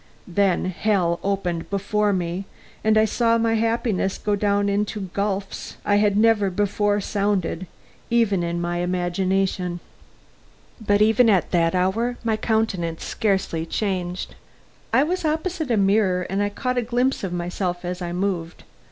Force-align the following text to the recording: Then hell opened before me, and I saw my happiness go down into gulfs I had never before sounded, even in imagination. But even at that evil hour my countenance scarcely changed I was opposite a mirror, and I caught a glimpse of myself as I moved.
Then 0.27 0.65
hell 0.65 1.19
opened 1.23 1.69
before 1.69 2.11
me, 2.11 2.45
and 2.83 2.97
I 2.97 3.05
saw 3.05 3.37
my 3.37 3.53
happiness 3.53 4.17
go 4.17 4.35
down 4.35 4.67
into 4.67 5.01
gulfs 5.13 5.77
I 5.85 5.97
had 5.97 6.17
never 6.17 6.49
before 6.49 6.99
sounded, 6.99 7.67
even 8.09 8.41
in 8.41 8.63
imagination. 8.65 9.79
But 10.83 11.03
even 11.03 11.29
at 11.29 11.51
that 11.51 11.75
evil 11.75 11.79
hour 11.81 12.17
my 12.23 12.35
countenance 12.35 13.05
scarcely 13.05 13.63
changed 13.63 14.33
I 14.91 15.03
was 15.03 15.23
opposite 15.23 15.69
a 15.69 15.77
mirror, 15.77 16.23
and 16.23 16.41
I 16.41 16.49
caught 16.49 16.79
a 16.79 16.81
glimpse 16.81 17.23
of 17.23 17.31
myself 17.31 17.85
as 17.85 18.01
I 18.01 18.11
moved. 18.11 18.63